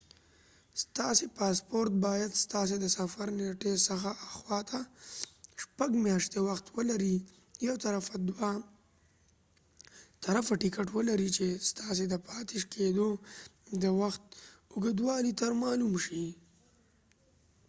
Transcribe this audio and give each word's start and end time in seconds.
ستاسې 0.83 1.25
پاسپورت 1.37 1.91
باید 2.07 2.31
ستاسې 2.43 2.75
د 2.79 2.85
سفر 2.97 3.27
د 3.31 3.35
نيټی 3.39 3.73
څخه 3.87 4.09
اخواته 4.27 4.79
شپږ 5.63 5.91
میاشتی 6.05 6.39
وخت 6.47 6.65
ولري 6.77 7.15
یو 7.67 7.75
طرفه 7.85 8.15
دوه 8.29 8.51
طرفه 10.25 10.53
ټکټ 10.61 10.87
ولري 10.97 11.29
چې 11.37 11.45
ستاسې 11.69 12.03
د 12.09 12.15
پاتی 12.27 12.59
کېدو 12.73 13.09
د 13.83 13.85
وخت 14.01 14.23
اوږدوالی 14.73 15.31
تر 15.41 15.51
معلوم 15.61 15.93
شي 16.05 16.25